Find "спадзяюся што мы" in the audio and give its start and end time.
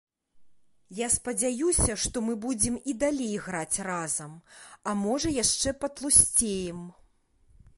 1.15-2.33